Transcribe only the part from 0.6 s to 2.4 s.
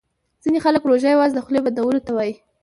خلګ روژه یوازي د خولې بندولو ته وايي